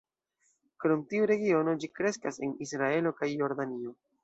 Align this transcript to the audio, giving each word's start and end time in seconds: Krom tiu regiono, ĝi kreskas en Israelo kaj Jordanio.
Krom 0.83 1.03
tiu 1.11 1.27
regiono, 1.33 1.77
ĝi 1.85 1.91
kreskas 1.99 2.41
en 2.49 2.57
Israelo 2.69 3.15
kaj 3.21 3.33
Jordanio. 3.37 3.97